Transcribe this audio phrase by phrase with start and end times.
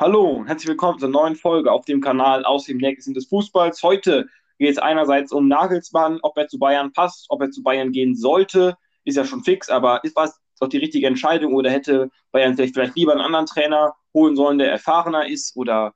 [0.00, 3.82] Hallo und herzlich willkommen zur neuen Folge auf dem Kanal aus dem Nächsten des Fußballs.
[3.82, 7.90] Heute geht es einerseits um Nagelsmann, ob er zu Bayern passt, ob er zu Bayern
[7.90, 12.12] gehen sollte, ist ja schon fix, aber ist was doch die richtige Entscheidung oder hätte
[12.30, 15.94] Bayern vielleicht, vielleicht lieber einen anderen Trainer holen sollen, der erfahrener ist oder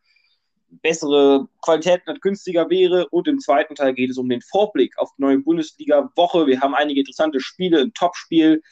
[0.69, 3.07] bessere Qualitäten hat, günstiger wäre.
[3.11, 6.49] Und im zweiten Teil geht es um den Vorblick auf die neue Bundesliga-Woche.
[6.49, 8.65] Wir haben einige interessante Spiele, ein Topspiel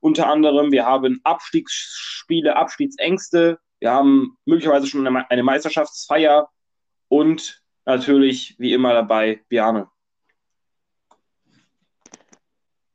[0.00, 0.70] unter anderem.
[0.70, 3.58] Wir haben Abstiegsspiele, Abstiegsängste.
[3.86, 6.50] Wir haben möglicherweise schon eine Meisterschaftsfeier
[7.06, 9.88] und natürlich wie immer dabei Biane.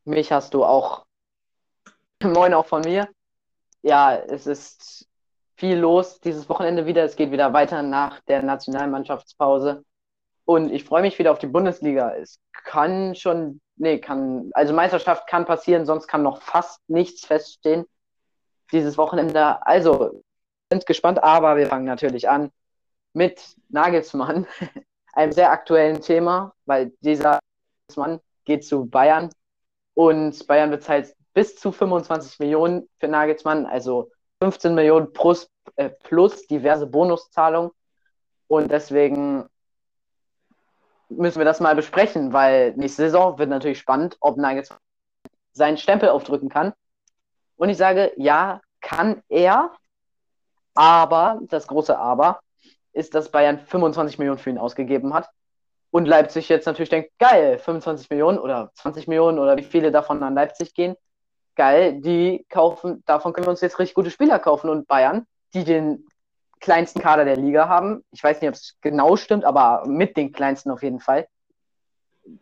[0.04, 1.06] Mich hast du auch.
[2.24, 3.08] Moin auch von mir.
[3.84, 5.08] Ja, es ist
[5.56, 7.06] viel los dieses Wochenende wieder.
[7.06, 9.86] Es geht wieder weiter nach der Nationalmannschaftspause.
[10.44, 12.14] Und ich freue mich wieder auf die Bundesliga.
[12.16, 17.86] Es kann schon, nee, kann, also Meisterschaft kann passieren, sonst kann noch fast nichts feststehen
[18.74, 19.66] dieses Wochenende.
[19.66, 20.22] Also,
[20.72, 22.50] sind gespannt, aber wir fangen natürlich an
[23.14, 24.48] mit Nagelsmann,
[25.14, 27.40] einem sehr aktuellen Thema, weil dieser
[27.90, 29.30] Nagelsmann geht zu Bayern
[29.94, 34.12] und Bayern bezahlt bis zu 25 Millionen für Nagelsmann, also
[34.42, 37.72] 15 Millionen plus, äh, plus diverse Bonuszahlungen.
[38.48, 39.46] Und deswegen
[41.10, 44.80] müssen wir das mal besprechen, weil nächste Saison wird natürlich spannend, ob Nagelsmann
[45.52, 46.74] seinen Stempel aufdrücken kann.
[47.58, 49.72] Und ich sage, ja, kann er,
[50.74, 52.40] aber, das große Aber,
[52.94, 55.30] ist, dass Bayern 25 Millionen für ihn ausgegeben hat.
[55.92, 60.24] Und Leipzig jetzt natürlich denkt, geil, 25 Millionen oder 20 Millionen oder wie viele davon
[60.24, 60.96] an Leipzig gehen.
[61.56, 64.70] Geil, die kaufen, davon können wir uns jetzt richtig gute Spieler kaufen.
[64.70, 66.08] Und Bayern, die den
[66.62, 70.32] kleinsten Kader der Liga haben, ich weiß nicht, ob es genau stimmt, aber mit den
[70.32, 71.28] kleinsten auf jeden Fall,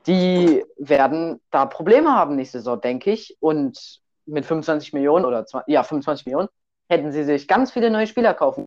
[0.06, 3.36] die werden da Probleme haben nächste Saison, denke ich.
[3.40, 6.50] Und mit 25 Millionen oder ja, 25 Millionen
[6.90, 8.66] hätten sie sich ganz viele neue Spieler kaufen.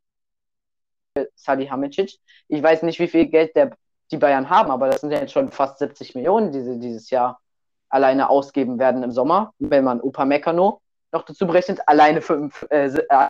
[1.35, 2.19] Salihamidzic.
[2.49, 3.77] Ich weiß nicht, wie viel Geld der,
[4.11, 7.41] die Bayern haben, aber das sind jetzt schon fast 70 Millionen, die sie dieses Jahr
[7.89, 10.81] alleine ausgeben werden im Sommer, wenn man Upamecano
[11.13, 13.29] noch dazu berechnet, alleine fünf, äh, äh,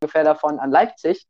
[0.00, 1.26] ungefähr davon an Leipzig.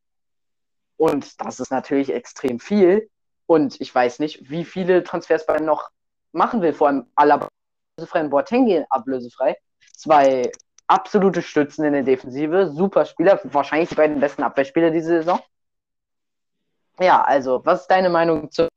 [0.96, 3.10] Und das ist natürlich extrem viel.
[3.46, 5.90] Und ich weiß nicht, wie viele Transfers Bayern noch
[6.30, 7.48] machen will, vor allem aller
[7.96, 9.56] ablösefrei Boateng gehen ablösefrei.
[9.96, 10.50] Zwei
[10.94, 15.40] absolute Stützen in der Defensive, super Spieler, wahrscheinlich die beiden besten Abwehrspieler diese Saison.
[17.00, 18.68] Ja, also, was ist deine Meinung zu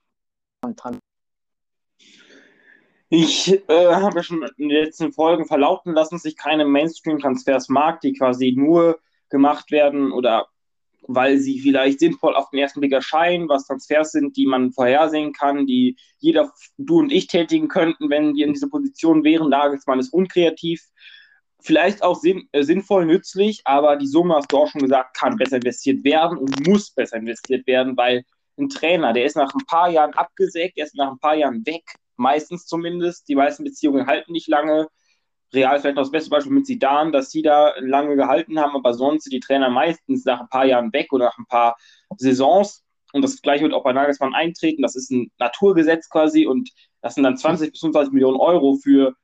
[3.09, 8.01] ich äh, habe schon in den letzten Folgen verlauten lassen, dass ich keine Mainstream-Transfers mag,
[8.01, 10.47] die quasi nur gemacht werden oder
[11.09, 15.31] weil sie vielleicht sinnvoll auf den ersten Blick erscheinen, was Transfers sind, die man vorhersehen
[15.31, 19.50] kann, die jeder, du und ich tätigen könnten, wenn wir in dieser Position wären.
[19.50, 20.83] Nagelsmann ist unkreativ,
[21.67, 25.35] vielleicht auch sinn, äh, sinnvoll, nützlich, aber die Summe, hast du auch schon gesagt, kann
[25.35, 28.23] besser investiert werden und muss besser investiert werden, weil
[28.57, 31.66] ein Trainer, der ist nach ein paar Jahren abgesägt, der ist nach ein paar Jahren
[31.66, 31.83] weg,
[32.16, 33.27] meistens zumindest.
[33.27, 34.88] Die meisten Beziehungen halten nicht lange.
[35.53, 38.94] Real vielleicht noch das beste Beispiel mit Sidan, dass sie da lange gehalten haben, aber
[38.94, 41.77] sonst sind die Trainer meistens nach ein paar Jahren weg oder nach ein paar
[42.17, 42.83] Saisons.
[43.13, 44.81] Und das gleiche wird auch bei Nagelsmann eintreten.
[44.81, 49.16] Das ist ein Naturgesetz quasi und das sind dann 20 bis 25 Millionen Euro für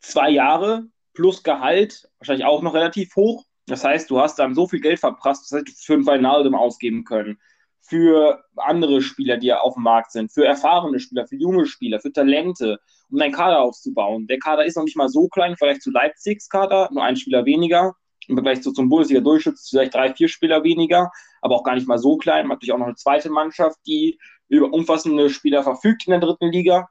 [0.00, 3.44] zwei Jahre plus Gehalt, wahrscheinlich auch noch relativ hoch.
[3.66, 6.54] Das heißt, du hast dann so viel Geld verprasst, das hättest du für einen Wijnaldum
[6.54, 7.40] ausgeben können.
[7.80, 11.98] Für andere Spieler, die ja auf dem Markt sind, für erfahrene Spieler, für junge Spieler,
[11.98, 12.78] für Talente,
[13.10, 14.28] um deinen Kader aufzubauen.
[14.28, 17.44] Der Kader ist noch nicht mal so klein, vielleicht zu Leipzigs Kader, nur ein Spieler
[17.44, 17.96] weniger.
[18.28, 21.98] Im Vergleich zu, zum Bundesliga-Durchschnitt vielleicht drei, vier Spieler weniger, aber auch gar nicht mal
[21.98, 22.46] so klein.
[22.46, 26.20] Man hat natürlich auch noch eine zweite Mannschaft, die über umfassende Spieler verfügt in der
[26.20, 26.88] dritten Liga.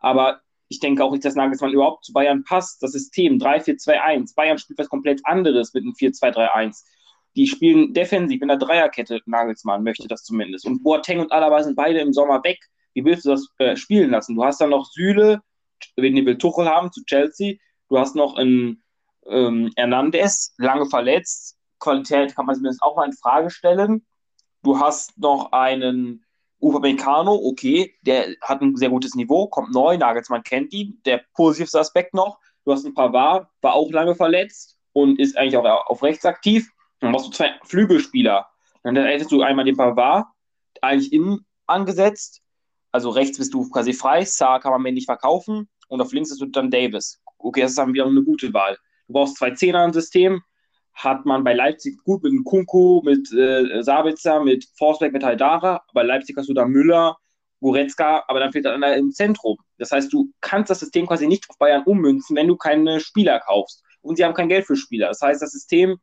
[0.00, 2.80] Aber ich denke auch nicht, dass Nagelsmann überhaupt zu Bayern passt.
[2.80, 4.36] Das System 3-4-2-1.
[4.36, 6.84] Bayern spielt was komplett anderes mit einem 4-2-3-1.
[7.34, 9.20] Die spielen defensiv in der Dreierkette.
[9.26, 10.66] Nagelsmann möchte das zumindest.
[10.66, 12.60] Und Boateng und Alaba sind beide im Sommer weg.
[12.94, 14.36] Wie willst du das äh, spielen lassen?
[14.36, 15.40] Du hast dann noch Süle,
[15.96, 17.56] wen die will Tuchel haben, zu Chelsea.
[17.88, 18.84] Du hast noch einen
[19.26, 21.56] ähm, Hernandez, lange verletzt.
[21.80, 24.06] Qualität kann man zumindest auch mal in Frage stellen.
[24.62, 26.24] Du hast noch einen
[26.60, 31.00] Upamecano, okay, der hat ein sehr gutes Niveau, kommt neu, Nagelsmann kennt ihn.
[31.04, 35.56] Der positivste Aspekt noch, du hast ein paar war, auch lange verletzt und ist eigentlich
[35.56, 36.70] auch auf rechts aktiv.
[37.00, 38.46] Dann brauchst du zwei Flügelspieler.
[38.82, 40.26] Dann hättest du einmal den Pavard,
[40.82, 42.42] eigentlich innen angesetzt.
[42.92, 45.68] Also rechts bist du quasi frei, Saar kann man mir nicht verkaufen.
[45.88, 47.20] Und auf links ist du dann Davis.
[47.38, 48.76] Okay, das ist dann wieder eine gute Wahl.
[49.06, 50.42] Du brauchst zwei Zehner im System,
[50.94, 55.82] hat man bei Leipzig gut mit Kunku, mit äh, Sabitzer, mit Forsberg, mit Haidara.
[55.94, 57.16] Bei Leipzig hast du da Müller,
[57.60, 59.56] Goretzka, aber dann fehlt dann einer im Zentrum.
[59.78, 63.40] Das heißt, du kannst das System quasi nicht auf Bayern ummünzen, wenn du keine Spieler
[63.40, 63.82] kaufst.
[64.02, 65.08] Und sie haben kein Geld für Spieler.
[65.08, 65.98] Das heißt, das System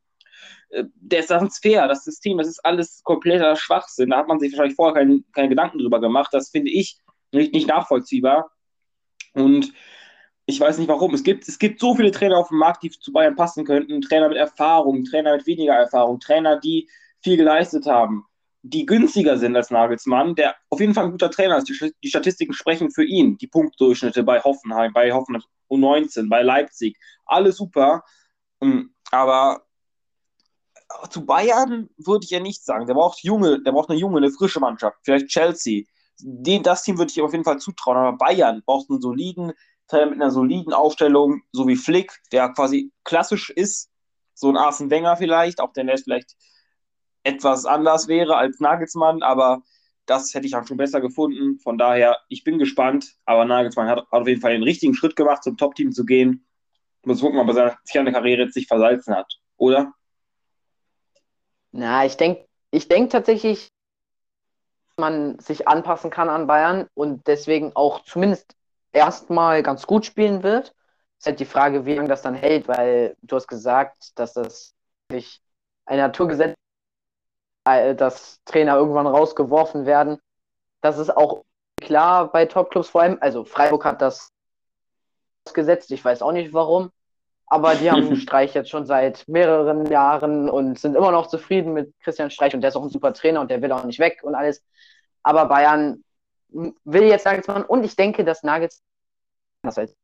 [0.70, 4.10] äh, der Transfer, das System, das ist alles kompletter Schwachsinn.
[4.10, 6.32] Da hat man sich wahrscheinlich vorher keine, keine Gedanken drüber gemacht.
[6.32, 6.98] Das finde ich
[7.32, 8.50] nicht, nicht nachvollziehbar.
[9.34, 9.72] Und
[10.48, 11.12] ich weiß nicht warum.
[11.12, 14.00] Es gibt, es gibt so viele Trainer auf dem Markt, die zu Bayern passen könnten.
[14.00, 16.88] Trainer mit Erfahrung, Trainer mit weniger Erfahrung, Trainer, die
[17.22, 18.24] viel geleistet haben,
[18.62, 21.68] die günstiger sind als Nagelsmann, der auf jeden Fall ein guter Trainer ist.
[21.68, 23.36] Die, die Statistiken sprechen für ihn.
[23.36, 26.96] Die Punktdurchschnitte bei Hoffenheim, bei Hoffenheim U19, bei Leipzig,
[27.26, 28.02] alles super.
[28.62, 29.66] Ähm, aber
[31.10, 32.86] zu Bayern würde ich ja nicht sagen.
[32.86, 34.96] Der braucht junge, der braucht eine junge, eine frische Mannschaft.
[35.02, 35.84] Vielleicht Chelsea.
[36.20, 37.98] Den, das Team würde ich auf jeden Fall zutrauen.
[37.98, 39.52] Aber Bayern braucht einen soliden
[39.88, 43.90] Trainer mit einer soliden Aufstellung, so wie Flick, der quasi klassisch ist.
[44.34, 46.36] So ein Arsene Wenger vielleicht, auch der der vielleicht
[47.24, 49.62] etwas anders wäre als Nagelsmann, aber
[50.06, 51.58] das hätte ich auch schon besser gefunden.
[51.58, 55.42] Von daher, ich bin gespannt, aber Nagelsmann hat auf jeden Fall den richtigen Schritt gemacht,
[55.42, 56.46] zum Top-Team zu gehen.
[57.04, 59.92] Muss gucken, ob er seine Karriere jetzt sich versalzen hat, oder?
[61.72, 63.70] Na, ich denke ich denk tatsächlich,
[64.98, 68.56] man sich anpassen kann an Bayern und deswegen auch zumindest
[68.92, 70.74] erstmal ganz gut spielen wird.
[71.18, 74.34] Es ist halt die Frage, wie lange das dann hält, weil du hast gesagt, dass
[74.34, 74.74] das
[75.10, 75.42] nicht
[75.86, 76.54] ein Naturgesetz
[77.68, 80.18] äh, dass Trainer irgendwann rausgeworfen werden.
[80.80, 81.44] Das ist auch
[81.80, 83.18] klar bei Topclubs vor allem.
[83.20, 84.30] Also Freiburg hat das
[85.52, 86.90] gesetzt, ich weiß auch nicht warum.
[87.46, 91.94] Aber die haben Streich jetzt schon seit mehreren Jahren und sind immer noch zufrieden mit
[92.00, 94.20] Christian Streich und der ist auch ein super Trainer und der will auch nicht weg
[94.22, 94.62] und alles.
[95.22, 96.04] Aber Bayern
[96.50, 98.82] will jetzt Nagelsmann und ich denke, dass Nagelsmann,
[99.62, 99.94] das als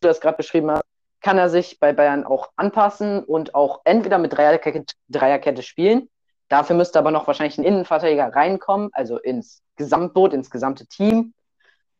[0.00, 0.84] du das gerade beschrieben hast,
[1.20, 6.08] kann er sich bei Bayern auch anpassen und auch entweder mit Dreierkette, Dreierkette spielen.
[6.48, 11.32] Dafür müsste aber noch wahrscheinlich ein Innenverteidiger reinkommen, also ins Gesamtboot, ins gesamte Team.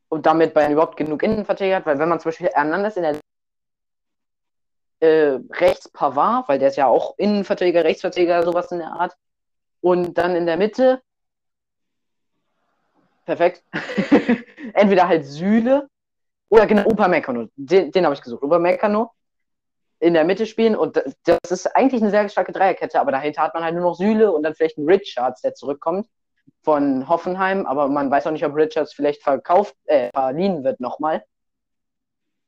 [0.09, 3.17] Und damit Bayern überhaupt genug Innenverteidiger hat, weil wenn man zum Beispiel Hernandez in der
[5.01, 9.17] äh, rechts Pavard, weil der ist ja auch Innenverteidiger, Rechtsverteidiger, sowas in der Art.
[9.81, 11.01] Und dann in der Mitte,
[13.25, 13.65] perfekt,
[14.75, 15.89] entweder halt Süle
[16.49, 19.11] oder genau Upamecano, den, den habe ich gesucht, Upamecano
[20.01, 23.55] in der Mitte spielen und das ist eigentlich eine sehr starke Dreierkette, aber dahinter hat
[23.55, 26.09] man halt nur noch Süle und dann vielleicht einen Richards, der zurückkommt
[26.63, 31.25] von Hoffenheim, aber man weiß auch nicht, ob Richards vielleicht verkauft, äh, verliehen wird nochmal.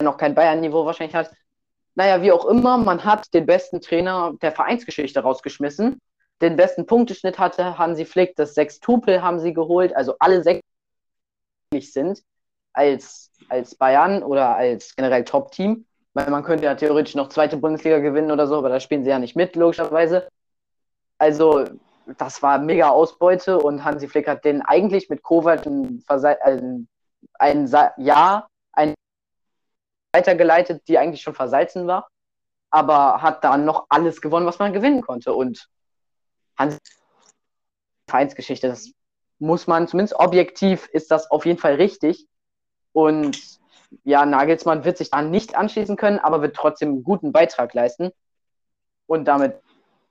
[0.02, 1.32] Noch kein Bayern-Niveau wahrscheinlich hat.
[1.94, 6.00] Naja, wie auch immer, man hat den besten Trainer der Vereinsgeschichte rausgeschmissen.
[6.40, 10.60] Den besten Punkteschnitt hatte Hansi Flick, das Sechstupel haben sie geholt, also alle sechs
[11.72, 12.22] sind
[12.72, 15.86] als, als Bayern oder als generell Top-Team.
[16.12, 19.10] Weil man könnte ja theoretisch noch zweite Bundesliga gewinnen oder so, aber da spielen sie
[19.10, 20.28] ja nicht mit, logischerweise.
[21.18, 21.64] Also,
[22.18, 26.88] das war mega Ausbeute und Hansi Flick hat den eigentlich mit Kovac ein, ein,
[27.38, 27.66] ein
[27.96, 28.94] Jahr ein
[30.12, 32.08] weitergeleitet, die eigentlich schon versalzen war,
[32.70, 35.34] aber hat dann noch alles gewonnen, was man gewinnen konnte.
[35.34, 35.68] Und
[36.56, 36.78] Hans
[38.06, 38.92] Vereinsgeschichte, das
[39.38, 42.26] muss man, zumindest objektiv ist das auf jeden Fall richtig.
[42.92, 43.58] Und
[44.04, 48.10] ja, Nagelsmann wird sich da nicht anschließen können, aber wird trotzdem einen guten Beitrag leisten.
[49.06, 49.60] Und damit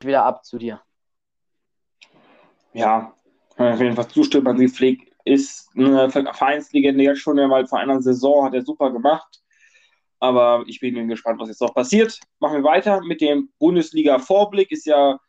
[0.01, 0.81] wieder ab zu dir.
[2.73, 3.13] Ja,
[3.57, 4.47] auf jeden Fall zustimmen.
[4.47, 9.41] Hansi Flick ist eine Vereinslegende jetzt schon einmal vor einer Saison, hat er super gemacht.
[10.19, 12.19] Aber ich bin gespannt, was jetzt noch passiert.
[12.39, 14.71] Machen wir weiter mit dem Bundesliga-Vorblick.
[14.71, 15.19] Ist ja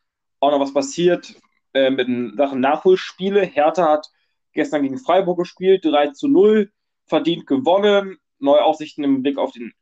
[0.45, 1.35] auch noch was passiert
[1.73, 3.43] äh, mit Sachen Nachholspiele.
[3.43, 4.09] Hertha hat
[4.53, 6.71] gestern gegen Freiburg gespielt, 3 zu 0,
[7.07, 8.19] verdient gewonnen.
[8.39, 9.73] Neue Aussichten im Blick auf den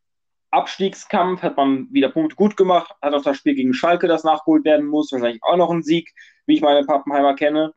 [0.51, 1.43] Abstiegskampf.
[1.43, 2.95] Hat man wieder Punkte gut gemacht.
[3.03, 5.13] Hat auch das Spiel gegen Schalke, das nachgeholt werden muss.
[5.13, 6.13] Wahrscheinlich auch noch ein Sieg,
[6.47, 7.75] wie ich meine Pappenheimer kenne.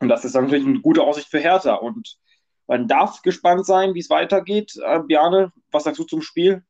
[0.00, 1.74] Und das ist natürlich eine gute Aussicht für Hertha.
[1.74, 2.18] Und
[2.66, 4.74] man darf gespannt sein, wie es weitergeht.
[4.82, 6.64] Äh, Bjane, was sagst du zum Spiel?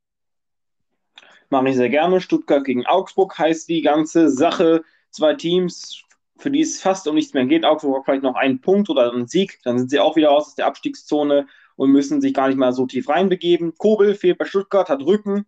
[1.50, 2.22] Mache ich sehr gerne.
[2.22, 4.84] Stuttgart gegen Augsburg heißt die ganze Sache.
[5.12, 6.04] Zwei Teams,
[6.38, 7.66] für die es fast um nichts mehr geht.
[7.66, 9.60] Augsburg hat vielleicht noch einen Punkt oder einen Sieg.
[9.64, 11.48] Dann sind sie auch wieder aus der Abstiegszone
[11.80, 13.74] und müssen sich gar nicht mal so tief reinbegeben.
[13.78, 15.46] Kobel fehlt bei Stuttgart, hat Rücken.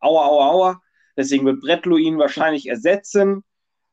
[0.00, 0.82] Aua, aua, aua.
[1.14, 3.44] Deswegen wird Bretlo ihn wahrscheinlich ersetzen.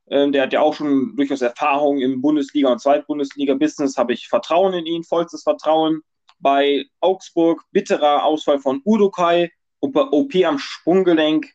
[0.09, 3.97] Ähm, der hat ja auch schon durchaus Erfahrung im Bundesliga- und Zweitbundesliga-Business.
[3.97, 5.99] Habe ich Vertrauen in ihn, vollstes Vertrauen.
[6.39, 11.47] Bei Augsburg bitterer Ausfall von Udokai, OP am Sprunggelenk.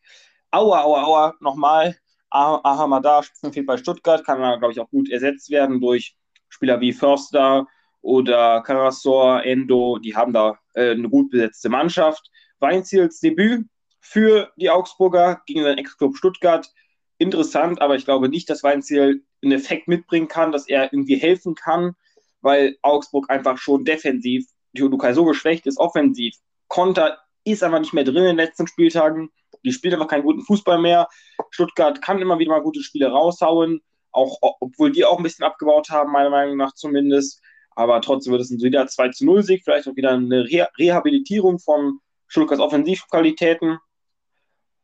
[0.50, 1.96] Aua, aua, aua, nochmal.
[2.28, 6.14] Ahamada fehlt bei Stuttgart, kann glaube ich, auch gut ersetzt werden durch
[6.50, 7.66] Spieler wie Förster
[8.06, 9.98] oder Karasor, Endo.
[9.98, 12.30] Die haben da äh, eine gut besetzte Mannschaft.
[12.60, 13.66] Weinziels Debüt
[14.00, 16.70] für die Augsburger gegen den Ex-Club Stuttgart
[17.18, 21.56] interessant, aber ich glaube nicht, dass Weinziel einen Effekt mitbringen kann, dass er irgendwie helfen
[21.56, 21.96] kann,
[22.42, 26.36] weil Augsburg einfach schon defensiv, die Udukai so geschwächt ist, offensiv.
[26.68, 29.30] Konter ist aber nicht mehr drin in den letzten Spieltagen.
[29.64, 31.08] Die spielt einfach keinen guten Fußball mehr.
[31.50, 33.80] Stuttgart kann immer wieder mal gute Spiele raushauen,
[34.12, 37.42] auch obwohl die auch ein bisschen abgebaut haben, meiner Meinung nach zumindest.
[37.76, 40.68] Aber trotzdem wird es ein wieder 2 zu 0 Sieg, vielleicht auch wieder eine Re
[40.78, 43.78] Rehabilitierung von Stuttgarts Offensivqualitäten.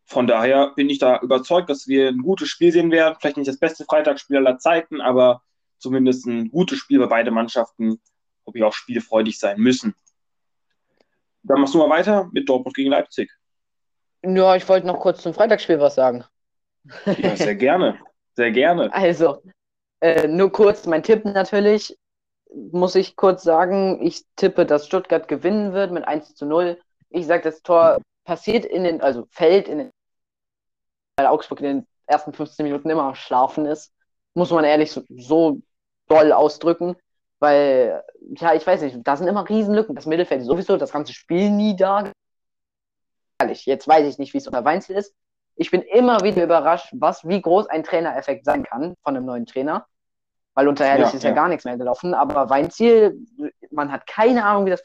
[0.05, 3.17] Von daher bin ich da überzeugt, dass wir ein gutes Spiel sehen werden.
[3.19, 5.43] Vielleicht nicht das beste Freitagsspiel aller Zeiten, aber
[5.79, 7.99] zumindest ein gutes Spiel bei beiden Mannschaften,
[8.45, 9.95] ob wir auch spielfreudig sein müssen.
[11.45, 13.31] Dann machst du mal weiter mit Dortmund gegen Leipzig.
[14.23, 16.25] Ja, ich wollte noch kurz zum Freitagsspiel was sagen.
[17.07, 17.99] Ja, sehr gerne.
[18.35, 18.91] Sehr gerne.
[18.93, 19.43] Also,
[20.01, 21.97] äh, nur kurz mein Tipp natürlich.
[22.55, 26.79] Muss ich kurz sagen, ich tippe, dass Stuttgart gewinnen wird mit 1 zu 0.
[27.11, 29.91] Ich sage, das Tor passiert in den, also fällt in den
[31.17, 33.93] weil Augsburg in den ersten 15 Minuten immer Schlafen ist.
[34.35, 35.61] Muss man ehrlich so, so
[36.09, 36.97] doll ausdrücken.
[37.39, 38.03] Weil,
[38.37, 39.95] ja, ich weiß nicht, da sind immer Riesenlücken.
[39.95, 42.13] Das Mittelfeld ist sowieso das ganze Spiel nie da.
[43.41, 45.15] Ehrlich, jetzt weiß ich nicht, wie es unter Weinzel ist.
[45.57, 49.47] Ich bin immer wieder überrascht, was, wie groß ein Trainereffekt sein kann von einem neuen
[49.47, 49.87] Trainer.
[50.55, 52.15] Weil unter Ehrlich ja, ist ja, ja, gar nichts mehr gelaufen.
[52.15, 53.19] Aber Weinziel,
[53.71, 54.83] man hat keine Ahnung, wie das,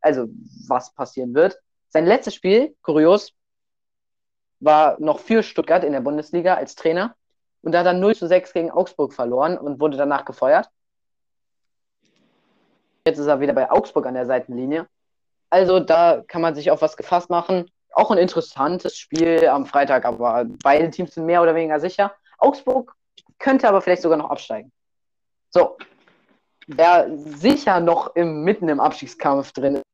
[0.00, 0.26] also
[0.68, 1.58] was passieren wird.
[1.90, 3.32] Sein letztes Spiel, kurios,
[4.60, 7.14] war noch für Stuttgart in der Bundesliga als Trainer
[7.62, 10.70] und da hat er 0 zu 6 gegen Augsburg verloren und wurde danach gefeuert.
[13.06, 14.86] Jetzt ist er wieder bei Augsburg an der Seitenlinie.
[15.50, 17.70] Also da kann man sich auf was gefasst machen.
[17.92, 22.14] Auch ein interessantes Spiel am Freitag, aber beide Teams sind mehr oder weniger sicher.
[22.38, 22.94] Augsburg
[23.40, 24.70] könnte aber vielleicht sogar noch absteigen.
[25.50, 25.76] So,
[26.68, 29.84] wer sicher noch im, mitten im Abstiegskampf drin ist,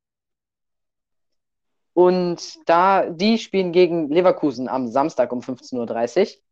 [1.96, 6.42] und da, die spielen gegen Leverkusen am Samstag um 15.30 Uhr.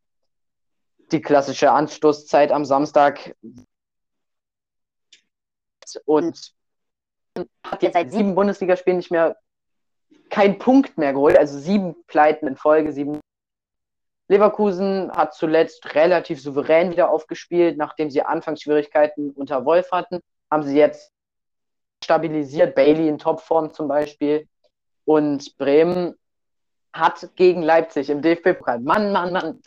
[1.12, 3.36] Die klassische Anstoßzeit am Samstag.
[6.06, 6.54] Und
[7.62, 9.36] hat jetzt seit sieben Bundesligaspielen nicht mehr
[10.30, 13.20] keinen Punkt mehr geholt, also sieben Pleiten in Folge, sieben.
[14.28, 20.76] Leverkusen hat zuletzt relativ souverän wieder aufgespielt, nachdem sie Anfangsschwierigkeiten unter Wolf hatten, haben sie
[20.76, 21.12] jetzt
[22.02, 24.48] stabilisiert, Bailey in Topform zum Beispiel.
[25.04, 26.14] Und Bremen
[26.92, 29.60] hat gegen Leipzig im DFB-Pokal, Mann, Mann, Mann,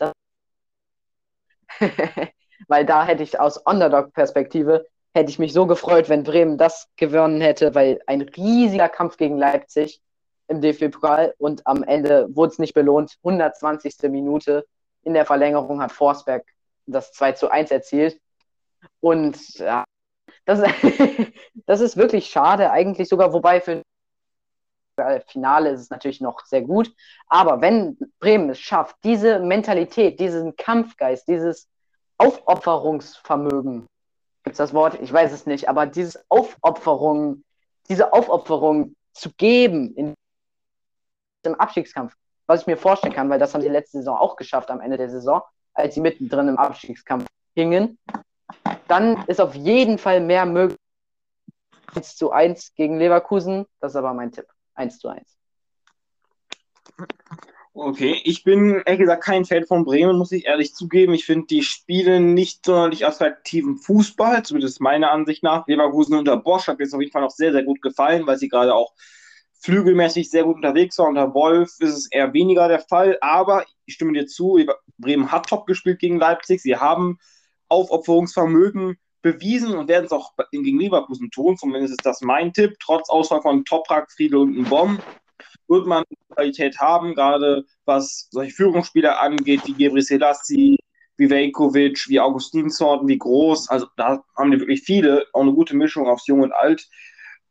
[2.68, 7.40] weil da hätte ich aus Underdog-Perspektive, hätte ich mich so gefreut, wenn Bremen das gewonnen
[7.40, 10.00] hätte, weil ein riesiger Kampf gegen Leipzig
[10.48, 13.16] im DFB-Pokal und am Ende wurde es nicht belohnt.
[13.22, 14.10] 120.
[14.10, 14.66] Minute
[15.02, 16.44] in der Verlängerung hat Forsberg
[16.86, 18.20] das 2 zu 1 erzielt.
[19.00, 19.84] Und ja,
[20.44, 20.60] das,
[21.66, 23.82] das ist wirklich schade, eigentlich sogar, wobei für
[25.28, 26.92] Finale ist es natürlich noch sehr gut.
[27.28, 31.68] Aber wenn Bremen es schafft, diese Mentalität, diesen Kampfgeist, dieses
[32.16, 33.86] Aufopferungsvermögen,
[34.42, 34.98] gibt es das Wort?
[35.00, 37.44] Ich weiß es nicht, aber dieses Aufopferung,
[37.88, 40.14] diese Aufopferung zu geben in
[41.48, 42.14] im Abstiegskampf,
[42.46, 44.96] was ich mir vorstellen kann, weil das haben sie letzte Saison auch geschafft am Ende
[44.96, 45.42] der Saison,
[45.74, 47.98] als sie mittendrin im Abstiegskampf hingen,
[48.86, 50.78] dann ist auf jeden Fall mehr möglich.
[51.94, 54.46] 1 zu 1 gegen Leverkusen, das ist aber mein Tipp.
[54.74, 55.38] 1 zu 1.
[57.74, 61.14] Okay, ich bin ehrlich gesagt kein Fan von Bremen, muss ich ehrlich zugeben.
[61.14, 65.66] Ich finde, die spielen nicht sonderlich attraktiven Fußball, zumindest meiner Ansicht nach.
[65.68, 68.48] Leverkusen unter Bosch hat mir auf jeden Fall noch sehr, sehr gut gefallen, weil sie
[68.48, 68.94] gerade auch
[69.60, 71.08] flügelmäßig sehr gut unterwegs war.
[71.08, 74.58] Unter Wolf ist es eher weniger der Fall, aber ich stimme dir zu,
[74.98, 76.62] Bremen hat top gespielt gegen Leipzig.
[76.62, 77.18] Sie haben
[77.68, 81.56] Aufopferungsvermögen bewiesen und werden es auch gegen Leverkusen tun.
[81.56, 82.76] Zumindest ist das mein Tipp.
[82.80, 85.02] Trotz Ausfall von Toprak, Friedel und Bomb
[85.68, 90.76] wird man Qualität haben, gerade was solche Führungsspieler angeht, wie Gebri Selassie,
[91.16, 93.68] wie Vejkovic, wie Augustinsson, wie Groß.
[93.68, 96.88] Also da haben wir wirklich viele, auch eine gute Mischung aus Jung und Alt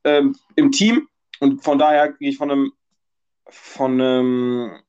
[0.04, 1.08] ähm, im Team.
[1.40, 2.72] Und von daher gehe ich von einem,
[3.50, 4.82] von einem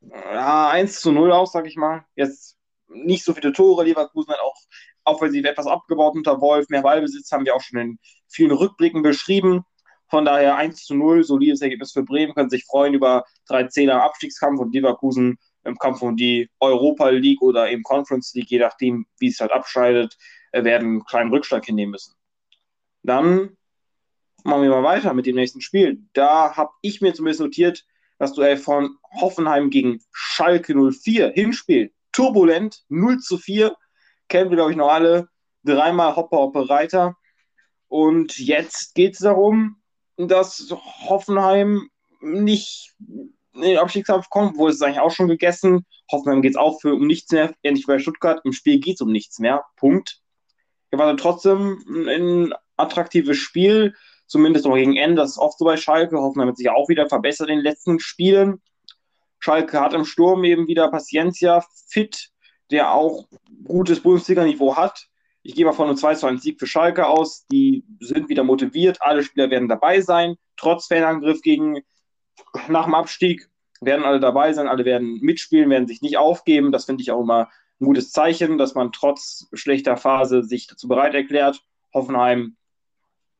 [0.00, 2.04] ja, 1 zu 0 aus, sag ich mal.
[2.16, 2.56] Jetzt
[2.88, 4.56] nicht so viele Tore, Leverkusen hat auch
[5.04, 7.98] offensiv etwas abgebaut unter Wolf, mehr Ballbesitz haben wir auch schon in
[8.28, 9.64] vielen Rückblicken beschrieben.
[10.08, 14.02] Von daher 1 zu 0, solides Ergebnis für Bremen, können sich freuen über drei Zehner
[14.02, 19.06] Abstiegskampf und Leverkusen im Kampf um die Europa League oder eben Conference League, je nachdem,
[19.18, 20.16] wie es halt abscheidet,
[20.52, 22.14] äh, werden einen kleinen Rückschlag hinnehmen müssen.
[23.02, 23.56] Dann
[24.44, 26.02] machen wir mal weiter mit dem nächsten Spiel.
[26.12, 27.84] Da habe ich mir zumindest notiert,
[28.18, 33.74] das Duell von Hoffenheim gegen Schalke 04, Hinspiel, turbulent, 0 zu 4,
[34.28, 35.28] kennen wir, glaube ich, noch alle,
[35.64, 37.16] dreimal Hopper, Hopper, Reiter.
[37.88, 39.76] Und jetzt geht es darum,
[40.16, 40.72] dass
[41.08, 41.88] Hoffenheim
[42.20, 42.94] nicht
[43.54, 45.84] in den Abstiegskampf kommt, wo es eigentlich auch schon gegessen.
[46.10, 48.40] Hoffenheim geht es auch für um nichts mehr, ähnlich bei Stuttgart.
[48.44, 49.64] Im Spiel geht es um nichts mehr.
[49.76, 50.20] Punkt.
[50.90, 53.94] war trotzdem ein attraktives Spiel,
[54.32, 55.16] zumindest noch gegen Ende.
[55.16, 56.18] Das ist oft so bei Schalke.
[56.18, 58.62] Hoffenheim hat sich auch wieder verbessert in den letzten Spielen.
[59.38, 62.30] Schalke hat im Sturm eben wieder Paciencia fit,
[62.70, 63.28] der auch
[63.64, 65.06] gutes Bundesliga-Niveau hat.
[65.42, 67.46] Ich gehe mal von einem 2 zu 1 Sieg für Schalke aus.
[67.52, 69.02] Die sind wieder motiviert.
[69.02, 70.36] Alle Spieler werden dabei sein.
[70.56, 71.82] Trotz Fanangriff gegen
[72.68, 73.50] nach dem Abstieg
[73.82, 74.66] werden alle dabei sein.
[74.66, 76.72] Alle werden mitspielen, werden sich nicht aufgeben.
[76.72, 80.88] Das finde ich auch immer ein gutes Zeichen, dass man trotz schlechter Phase sich dazu
[80.88, 81.62] bereit erklärt.
[81.92, 82.56] Hoffenheim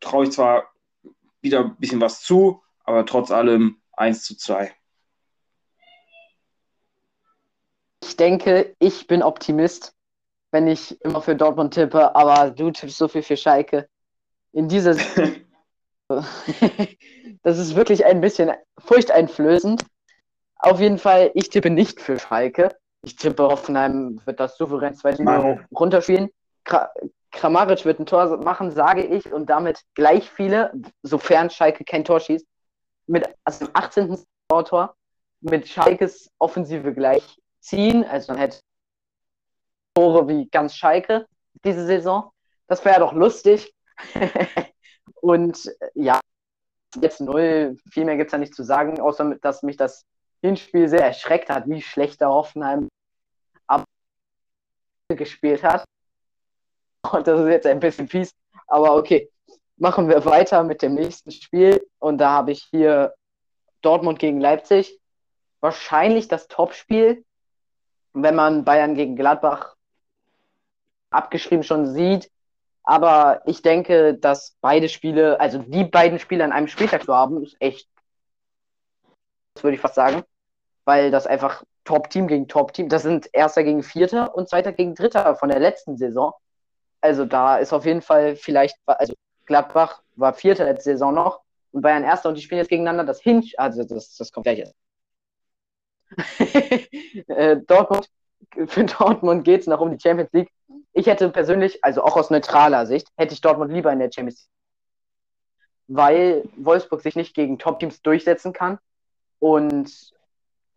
[0.00, 0.71] traue ich zwar
[1.42, 4.72] wieder ein bisschen was zu, aber trotz allem 1 zu 2.
[8.02, 9.94] Ich denke, ich bin Optimist
[10.52, 13.88] wenn ich immer für Dortmund tippe, aber du tippst so viel für Schalke.
[14.52, 14.94] In dieser
[17.42, 19.84] Das ist wirklich ein bisschen furchteinflößend.
[20.56, 22.76] Auf jeden Fall, ich tippe nicht für Schalke.
[23.04, 26.30] Ich tippe, Hoffenheim wird das souverän 2 runterspielen.
[27.32, 32.20] Kramaric wird ein Tor machen, sage ich, und damit gleich viele, sofern Schalke kein Tor
[32.20, 32.46] schießt,
[33.06, 34.18] mit also dem 18.
[34.48, 34.94] Tor
[35.40, 38.04] mit Schalkes Offensive gleich ziehen.
[38.04, 38.60] Also dann hätte
[39.94, 41.26] Tore wie ganz Schalke
[41.64, 42.30] diese Saison.
[42.66, 43.74] Das wäre doch lustig.
[45.20, 46.20] und äh, ja,
[47.00, 50.04] jetzt null, viel mehr gibt es ja nicht zu sagen, außer dass mich das
[50.42, 52.88] Hinspiel sehr erschreckt hat, wie schlecht der Hoffenheim
[55.08, 55.84] gespielt hat.
[57.10, 58.34] Und das ist jetzt ein bisschen fies,
[58.66, 59.28] aber okay.
[59.76, 61.84] Machen wir weiter mit dem nächsten Spiel.
[61.98, 63.14] Und da habe ich hier
[63.80, 65.00] Dortmund gegen Leipzig.
[65.60, 67.24] Wahrscheinlich das Topspiel,
[68.12, 69.74] wenn man Bayern gegen Gladbach
[71.10, 72.30] abgeschrieben schon sieht.
[72.84, 77.42] Aber ich denke, dass beide Spiele, also die beiden Spiele an einem Spieltag zu haben,
[77.42, 77.88] ist echt,
[79.54, 80.22] das würde ich fast sagen,
[80.84, 85.34] weil das einfach Top-Team gegen Top-Team, das sind Erster gegen Vierter und Zweiter gegen Dritter
[85.36, 86.32] von der letzten Saison.
[87.02, 89.12] Also da ist auf jeden Fall vielleicht, also
[89.44, 93.20] Gladbach war Vierter letzte Saison noch und Bayern Erster und die spielen jetzt gegeneinander das
[93.20, 94.74] Hinch, also das, das kommt gleich jetzt.
[97.28, 98.08] Äh, Dortmund,
[98.66, 100.50] für Dortmund geht es noch um die Champions League
[100.92, 104.42] ich hätte persönlich, also auch aus neutraler Sicht, hätte ich Dortmund lieber in der Champions
[104.42, 104.48] League.
[105.88, 108.78] Weil Wolfsburg sich nicht gegen Top-Teams durchsetzen kann.
[109.38, 110.12] Und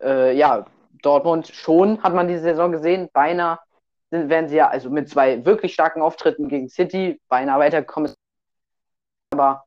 [0.02, 0.66] äh, ja,
[1.02, 3.58] Dortmund schon, hat man diese Saison gesehen, beinahe
[4.28, 8.12] werden sie ja, also mit zwei wirklich starken Auftritten gegen City, beinahe weitergekommen.
[9.30, 9.64] Aber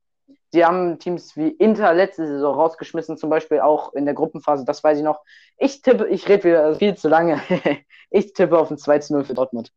[0.52, 4.84] sie haben Teams wie Inter letzte Saison rausgeschmissen, zum Beispiel auch in der Gruppenphase, das
[4.84, 5.22] weiß ich noch.
[5.58, 7.42] Ich tippe, ich rede wieder viel zu lange.
[8.10, 9.72] ich tippe auf ein 2 0 für Dortmund.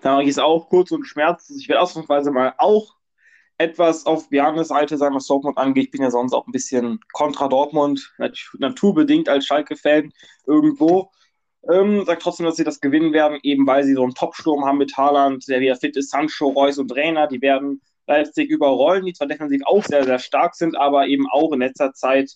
[0.00, 1.58] Da mache ich es auch kurz und schmerzlos.
[1.58, 2.96] Ich werde ausnahmsweise mal auch
[3.58, 5.86] etwas auf Bjarnes Seite sein, was Dortmund angeht.
[5.86, 8.12] Ich bin ja sonst auch ein bisschen kontra Dortmund,
[8.58, 10.12] naturbedingt als Schalke-Fan
[10.46, 11.10] irgendwo.
[11.70, 14.78] Ähm, sagt trotzdem, dass sie das gewinnen werden, eben weil sie so einen Top-Sturm haben
[14.78, 17.28] mit Haaland, der wieder fit ist, Sancho, Reus und Trainer.
[17.28, 21.52] Die werden Leipzig überrollen, die zwar defensiv auch sehr, sehr stark sind, aber eben auch
[21.52, 22.32] in letzter Zeit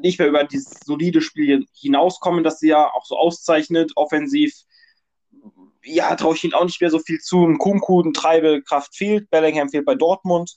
[0.00, 4.52] nicht mehr über dieses solide Spiel hinauskommen, das sie ja auch so auszeichnet, offensiv
[5.84, 7.44] ja, traue ich ihnen auch nicht mehr so viel zu.
[7.44, 9.30] Ein Kunku, ein Treibe, Kraft fehlt.
[9.30, 10.56] Bellingham fehlt bei Dortmund.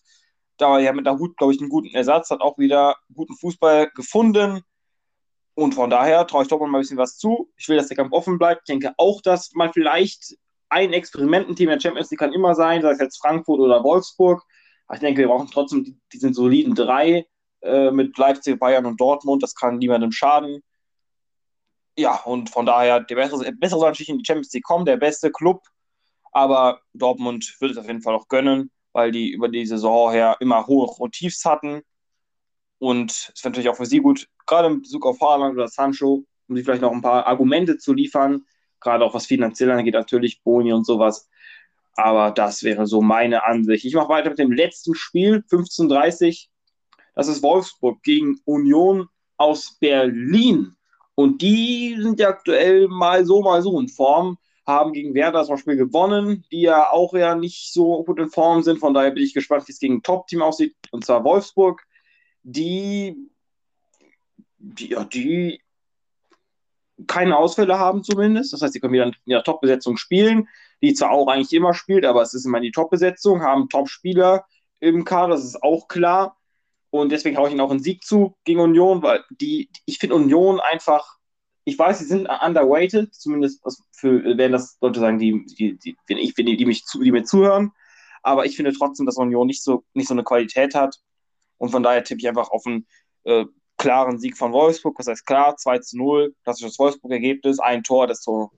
[0.57, 3.91] Da ja mit der Hut, glaube ich, einen guten Ersatz, hat auch wieder guten Fußball
[3.93, 4.61] gefunden.
[5.57, 7.51] Und von daher traue ich Dortmund mal ein bisschen was zu.
[7.57, 8.61] Ich will, dass der Kampf offen bleibt.
[8.61, 10.35] Ich denke auch, dass man vielleicht
[10.69, 14.43] ein Experimententeam der Champions League kann immer sein, sei es jetzt Frankfurt oder Wolfsburg.
[14.85, 17.25] Aber ich denke, wir brauchen trotzdem diesen soliden drei
[17.61, 19.41] äh, mit Leipzig, Bayern und Dortmund.
[19.41, 20.61] Das kann niemandem schaden
[21.97, 24.97] ja, und von daher, der bessere, bessere soll natürlich in die Champions League kommen, der
[24.97, 25.63] beste Club.
[26.31, 30.37] Aber Dortmund wird es auf jeden Fall auch gönnen, weil die über die Saison her
[30.39, 31.81] immer hohe und Tiefs hatten.
[32.79, 36.25] Und es ist natürlich auch für sie gut, gerade in Bezug auf Haaland oder Sancho,
[36.47, 38.45] um sie vielleicht noch ein paar Argumente zu liefern,
[38.79, 41.27] gerade auch was finanziell angeht, natürlich Boni und sowas.
[41.95, 43.83] Aber das wäre so meine Ansicht.
[43.85, 46.49] Ich mache weiter mit dem letzten Spiel, 15:30.
[47.15, 50.75] Das ist Wolfsburg gegen Union aus Berlin.
[51.15, 54.37] Und die sind ja aktuell mal so, mal so in Form,
[54.67, 58.61] haben gegen Werder zum Beispiel gewonnen, die ja auch ja nicht so gut in Form
[58.61, 58.77] sind.
[58.77, 61.81] Von daher bin ich gespannt, wie es gegen ein Top-Team aussieht, und zwar Wolfsburg,
[62.49, 63.29] die,
[64.57, 65.61] die, ja, die
[67.05, 68.53] keine Ausfälle haben zumindest.
[68.53, 70.47] Das heißt, sie können wieder in der Top-Besetzung spielen,
[70.81, 74.45] die zwar auch eigentlich immer spielt, aber es ist immer die Top-Besetzung, haben Top-Spieler
[74.79, 76.37] im Kader, das ist auch klar.
[76.89, 80.15] Und deswegen haue ich ihnen auch einen Sieg zu gegen Union, weil die, ich finde
[80.15, 81.17] Union einfach,
[81.65, 85.97] ich weiß, sie sind underweighted, zumindest für, werden das Leute sagen, die, die, die,
[86.33, 87.73] finde, die, mich zu, die mir zuhören.
[88.23, 90.97] Aber ich finde trotzdem, dass Union nicht so, nicht so eine Qualität hat.
[91.57, 92.87] Und von daher tippe ich einfach auf einen
[93.23, 93.45] äh,
[93.77, 94.97] klaren Sieg von Wolfsburg.
[94.97, 98.51] Das heißt klar, 2 zu 0, klassisches Wolfsburg-Ergebnis, ein Tor, das so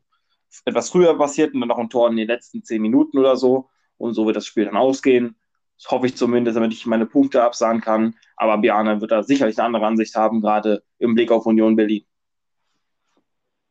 [0.65, 3.69] etwas früher passiert und dann noch ein Tor in den letzten 10 Minuten oder so.
[3.97, 5.35] Und so wird das Spiel dann ausgehen.
[5.77, 8.15] Das hoffe ich zumindest, damit ich meine Punkte absagen kann.
[8.35, 12.05] Aber Bjarne wird da sicherlich eine andere Ansicht haben, gerade im Blick auf Union Berlin.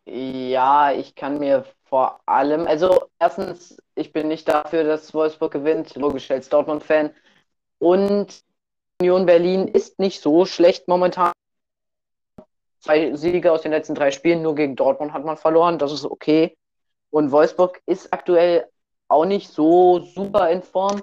[0.06, 5.96] Ja, ich kann mir vor allem, also erstens, ich bin nicht dafür, dass Wolfsburg gewinnt,
[5.96, 7.10] logisch als Dortmund-Fan.
[7.78, 8.42] Und
[9.00, 11.32] Union Berlin ist nicht so schlecht momentan.
[12.80, 16.04] Zwei Siege aus den letzten drei Spielen, nur gegen Dortmund hat man verloren, das ist
[16.04, 16.56] okay.
[17.10, 18.68] Und Wolfsburg ist aktuell
[19.08, 21.02] auch nicht so super in Form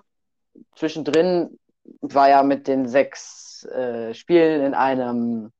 [0.75, 1.59] zwischendrin
[2.01, 5.51] war ja mit den sechs äh, Spielen in einem,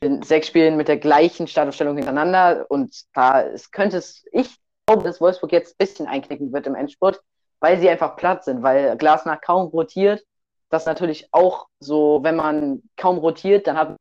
[0.00, 5.04] in sechs Spielen mit der gleichen Startaufstellung hintereinander und da es könnte es, ich glaube,
[5.04, 7.20] dass Wolfsburg jetzt ein bisschen einknicken wird im Endspurt,
[7.60, 10.22] weil sie einfach platt sind, weil Glasner kaum rotiert.
[10.68, 13.96] Das natürlich auch so, wenn man kaum rotiert, dann hat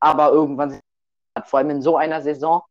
[0.00, 0.80] aber irgendwann
[1.44, 2.62] vor allem in so einer Saison.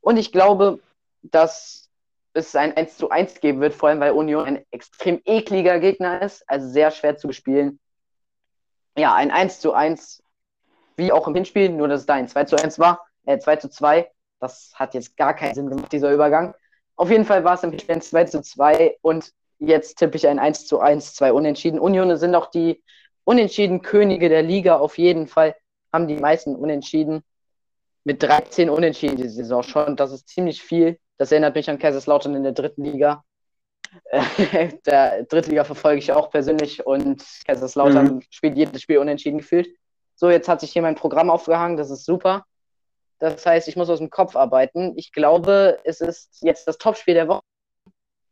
[0.00, 0.80] Und ich glaube,
[1.22, 1.90] dass
[2.32, 6.22] es ein 1 zu 1 geben wird, vor allem weil Union ein extrem ekliger Gegner
[6.22, 7.80] ist, also sehr schwer zu spielen.
[8.96, 10.22] Ja, ein 1 zu 1,
[10.96, 13.56] wie auch im Hinspiel, nur dass es da ein 2 zu 1 war, äh, 2
[13.56, 14.10] zu 2.
[14.38, 16.54] Das hat jetzt gar keinen Sinn gemacht, dieser Übergang.
[16.96, 20.26] Auf jeden Fall war es im Hinspiel ein 2 zu 2 und jetzt tippe ich
[20.26, 21.78] ein 1 zu 1, zwei Unentschieden.
[21.78, 22.82] Union sind auch die
[23.24, 25.54] Unentschieden Könige der Liga, auf jeden Fall
[25.92, 27.22] haben die meisten Unentschieden
[28.04, 29.96] mit 13 Unentschieden diese Saison schon.
[29.96, 30.98] Das ist ziemlich viel.
[31.18, 33.22] Das erinnert mich an Kaiserslautern in der dritten Liga.
[34.86, 38.22] Der Drittliga verfolge ich auch persönlich und Kaiserslautern mhm.
[38.30, 39.68] spielt jedes Spiel unentschieden gefühlt.
[40.14, 42.44] So, jetzt hat sich hier mein Programm aufgehangen, das ist super.
[43.18, 44.94] Das heißt, ich muss aus dem Kopf arbeiten.
[44.96, 47.42] Ich glaube, es ist jetzt das Topspiel der Woche.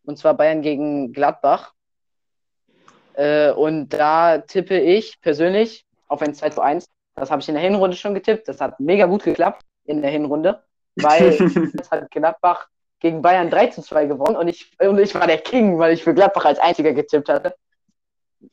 [0.09, 1.75] Und zwar Bayern gegen Gladbach.
[3.12, 6.88] Äh, und da tippe ich persönlich auf ein 2 zu 1.
[7.14, 8.49] Das habe ich in der Hinrunde schon getippt.
[8.49, 10.62] Das hat mega gut geklappt in der Hinrunde,
[10.97, 11.33] weil
[11.79, 12.68] es hat Gladbach
[13.01, 16.03] gegen Bayern 3 zu 2 gewonnen und ich, und ich war der King, weil ich
[16.03, 17.55] für Gladbach als einziger getippt hatte.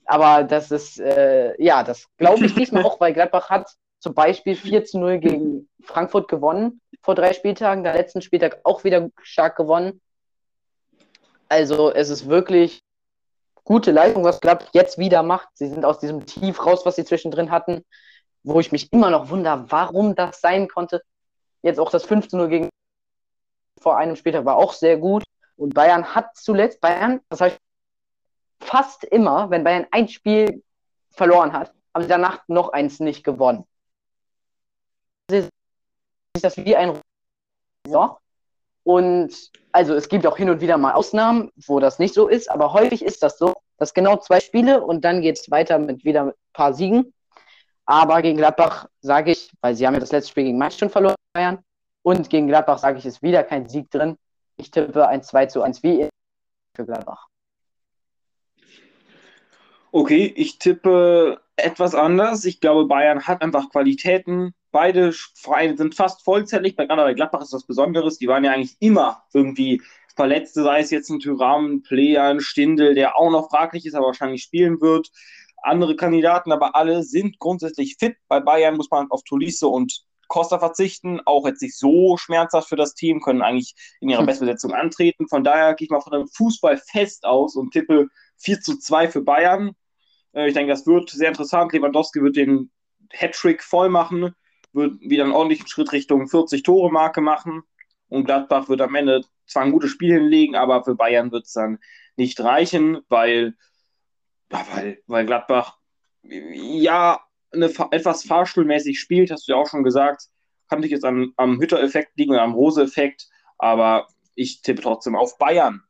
[0.03, 4.57] Aber das ist, äh, ja, das glaube ich diesmal auch, weil Gladbach hat zum Beispiel
[4.57, 9.55] 4 zu 0 gegen Frankfurt gewonnen vor drei Spieltagen, der letzten Spieltag auch wieder stark
[9.55, 10.01] gewonnen.
[11.49, 12.81] Also es ist wirklich
[13.63, 15.49] gute Leistung, was Gladbach jetzt wieder macht.
[15.53, 17.83] Sie sind aus diesem Tief raus, was sie zwischendrin hatten,
[18.43, 21.01] wo ich mich immer noch wundere, warum das sein konnte.
[21.61, 22.69] Jetzt auch das 5 zu 0 gegen
[23.79, 25.23] vor einem Spieltag war auch sehr gut.
[25.57, 27.59] Und Bayern hat zuletzt, Bayern, das heißt
[28.59, 30.63] fast immer, wenn Bayern ein Spiel
[31.11, 33.65] verloren hat, haben sie danach noch eins nicht gewonnen.
[35.31, 35.49] Ist
[36.41, 36.99] das wie ein
[37.87, 38.17] ja.
[38.85, 39.33] Und
[39.71, 42.71] also es gibt auch hin und wieder mal Ausnahmen, wo das nicht so ist, aber
[42.71, 46.25] häufig ist das so, dass genau zwei Spiele und dann geht es weiter mit wieder
[46.27, 47.11] ein paar Siegen.
[47.87, 50.91] Aber gegen Gladbach sage ich, weil sie haben ja das letzte Spiel gegen Mainz schon
[50.91, 51.59] verloren, Bayern,
[52.03, 54.17] und gegen Gladbach sage ich, ist wieder kein Sieg drin.
[54.57, 56.07] Ich tippe ein 2 zu 1 wie
[56.75, 57.27] für Gladbach.
[59.91, 62.45] Okay, ich tippe etwas anders.
[62.45, 64.53] Ich glaube, Bayern hat einfach Qualitäten.
[64.75, 66.75] Beide Vereine sind fast vollzählig.
[66.75, 68.17] Bei Gladbach ist was Besonderes.
[68.17, 69.81] Die waren ja eigentlich immer irgendwie
[70.17, 74.07] Verletzte, sei es jetzt ein Tyram, Player, ein Stindel, der auch noch fraglich ist, aber
[74.07, 75.13] wahrscheinlich spielen wird.
[75.63, 78.17] Andere Kandidaten, aber alle sind grundsätzlich fit.
[78.27, 82.75] Bei Bayern muss man auf Tolisso und Costa verzichten, auch jetzt nicht so schmerzhaft für
[82.75, 84.25] das Team, können eigentlich in ihrer hm.
[84.25, 85.29] Bestbesetzung antreten.
[85.29, 88.09] Von daher gehe ich mal von einem Fußball fest aus und tippe
[88.39, 89.71] 4 zu 2 für Bayern.
[90.33, 91.71] Äh, ich denke, das wird sehr interessant.
[91.71, 92.71] Lewandowski wird den
[93.13, 94.35] Hattrick voll machen,
[94.75, 97.63] wird wieder einen ordentlichen Schritt Richtung 40-Tore-Marke machen.
[98.09, 101.53] Und Gladbach wird am Ende zwar ein gutes Spiel hinlegen, aber für Bayern wird es
[101.53, 101.79] dann
[102.15, 103.55] nicht reichen, weil,
[104.49, 105.77] weil, weil Gladbach
[106.21, 110.27] ja, eine, etwas fahrstuhlmäßig spielt, hast du ja auch schon gesagt.
[110.69, 115.37] Kann sich jetzt am, am Hütter-Effekt liegen oder am Rose-Effekt, aber ich tippe trotzdem auf
[115.37, 115.81] Bayern.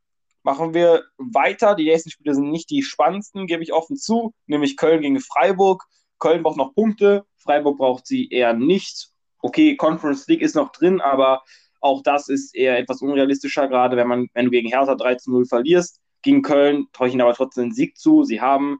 [0.43, 1.76] Machen wir weiter.
[1.76, 5.84] Die nächsten Spiele sind nicht die spannendsten, gebe ich offen zu, nämlich Köln gegen Freiburg.
[6.19, 9.10] Köln braucht noch Punkte, Freiburg braucht sie eher nicht.
[9.39, 11.43] Okay, Conference League ist noch drin, aber
[11.82, 16.01] auch das ist eher etwas unrealistischer, gerade wenn man, wenn du gegen Hertha 13-0 verlierst.
[16.23, 18.23] Gegen Köln traue ich ihnen aber trotzdem einen Sieg zu.
[18.23, 18.80] Sie haben,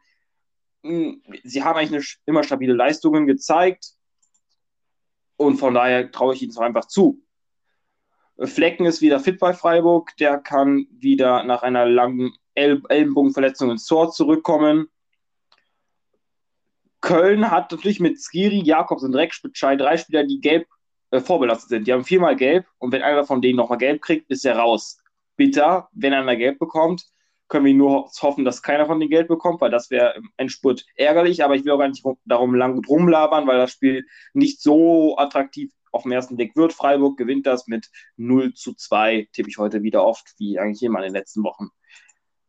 [0.84, 3.92] hm, sie haben eigentlich eine, immer stabile Leistungen gezeigt.
[5.38, 7.22] Und von daher traue ich ihnen es einfach zu.
[8.40, 10.18] Flecken ist wieder fit bei Freiburg.
[10.18, 14.88] Der kann wieder nach einer langen El Ellenbogenverletzung ins Tor zurückkommen.
[17.06, 20.68] Köln hat natürlich mit Skiri, Jakobs und Dreckspitschei drei Spieler, die gelb
[21.12, 21.88] äh, vorbelastet sind.
[21.88, 24.98] Die haben viermal gelb und wenn einer von denen nochmal gelb kriegt, ist er raus.
[25.38, 27.06] Bitter, wenn einer gelb bekommt,
[27.48, 30.84] können wir nur hoffen, dass keiner von denen gelb bekommt, weil das wäre im Endspurt
[30.96, 35.16] ärgerlich, aber ich will auch gar nicht darum lang rumlabern, weil das Spiel nicht so
[35.16, 36.74] attraktiv auf den ersten Blick wird.
[36.74, 37.88] Freiburg gewinnt das mit
[38.18, 41.70] 0 zu 2, tippe ich heute wieder oft, wie eigentlich immer in den letzten Wochen.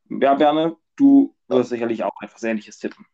[0.09, 3.05] Ja, Berne, du wirst sicherlich auch etwas Ähnliches tippen.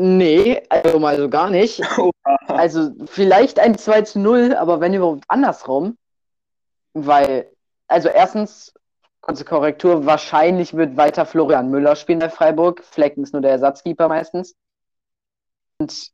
[0.00, 1.80] Nee, also mal so gar nicht.
[2.46, 5.96] Also vielleicht ein 2 zu 0, aber wenn überhaupt andersrum.
[6.94, 7.52] Weil,
[7.86, 8.72] also erstens,
[9.20, 12.82] kurze Korrektur, wahrscheinlich wird weiter Florian Müller spielen bei Freiburg.
[12.82, 14.54] Flecken ist nur der Ersatzkeeper meistens.
[15.78, 16.10] Und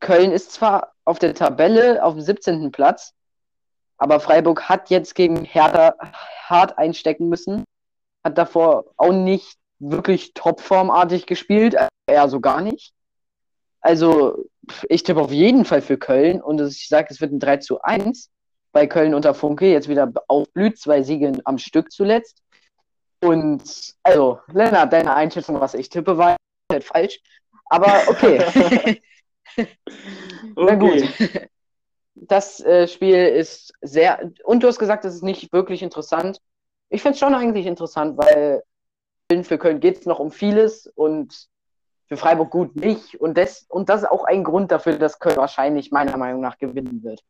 [0.00, 2.70] Köln ist zwar auf der Tabelle auf dem 17.
[2.70, 3.14] Platz,
[3.96, 5.94] aber Freiburg hat jetzt gegen Hertha
[6.44, 7.64] hart einstecken müssen.
[8.22, 12.92] Hat davor auch nicht wirklich topformartig gespielt, eher so gar nicht.
[13.80, 14.44] Also,
[14.88, 17.80] ich tippe auf jeden Fall für Köln und ich sage, es wird ein 3 zu
[17.82, 18.30] 1
[18.72, 19.70] bei Köln unter Funke.
[19.70, 22.42] Jetzt wieder aufblüht, zwei Siege am Stück zuletzt.
[23.22, 26.36] Und, also, Lennart, deine Einschätzung, was ich tippe, war
[26.70, 27.20] halt falsch.
[27.66, 29.00] Aber okay.
[30.56, 31.04] Na gut.
[32.14, 34.32] Das äh, Spiel ist sehr.
[34.44, 36.40] Und du hast gesagt, es ist nicht wirklich interessant.
[36.90, 38.62] Ich finde es schon eigentlich interessant, weil
[39.28, 41.48] für Köln geht es noch um vieles und
[42.06, 43.14] für Freiburg gut nicht.
[43.16, 46.56] Und das, und das ist auch ein Grund dafür, dass Köln wahrscheinlich meiner Meinung nach
[46.56, 47.22] gewinnen wird.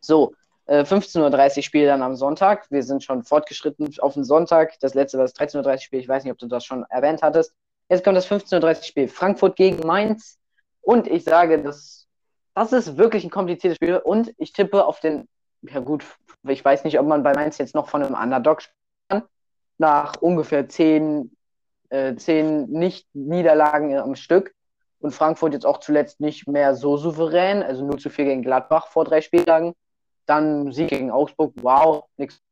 [0.00, 0.32] So,
[0.64, 2.70] äh, 15.30 Uhr Spiel dann am Sonntag.
[2.70, 4.80] Wir sind schon fortgeschritten auf den Sonntag.
[4.80, 6.00] Das letzte war das 13.30 Uhr Spiel.
[6.00, 7.54] Ich weiß nicht, ob du das schon erwähnt hattest.
[7.90, 9.08] Jetzt kommt das 15.30 Uhr Spiel.
[9.08, 10.38] Frankfurt gegen Mainz.
[10.80, 12.06] Und ich sage, das,
[12.54, 13.98] das ist wirklich ein kompliziertes Spiel.
[13.98, 15.28] Und ich tippe auf den,
[15.60, 16.06] ja gut,
[16.48, 18.79] ich weiß nicht, ob man bei Mainz jetzt noch von einem Underdog kann.
[19.80, 21.34] Nach ungefähr zehn,
[21.88, 24.54] äh, zehn Nicht-Niederlagen am Stück.
[24.98, 28.88] Und Frankfurt jetzt auch zuletzt nicht mehr so souverän, also nur zu viel gegen Gladbach
[28.88, 29.72] vor drei Spieltagen.
[30.26, 32.42] Dann Sieg gegen Augsburg, wow, nix.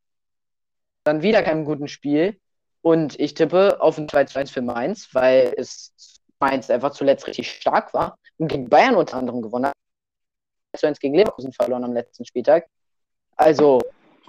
[1.04, 2.40] Dann wieder kein guten Spiel.
[2.80, 5.92] Und ich tippe auf ein 2 1 für Mainz, weil es
[6.40, 9.74] Mainz einfach zuletzt richtig stark war und gegen Bayern unter anderem gewonnen hat.
[10.82, 12.68] 1 gegen Leverkusen verloren am letzten Spieltag.
[13.36, 13.82] Also,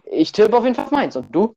[0.04, 1.16] ich tippe auf jeden Fall auf Mainz.
[1.16, 1.56] Und du?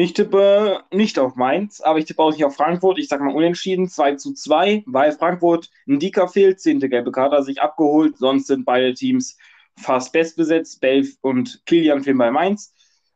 [0.00, 2.98] Ich tippe nicht auf Mainz, aber ich tippe auch nicht auf Frankfurt.
[2.98, 6.80] Ich sage mal unentschieden, 2 zu 2, weil Frankfurt ein Dicker fehlt, 10.
[6.80, 8.16] gelbe Karte sich abgeholt.
[8.16, 9.36] Sonst sind beide Teams
[9.76, 10.80] fast bestbesetzt.
[10.80, 12.72] Belf und Kilian fehlen bei Mainz,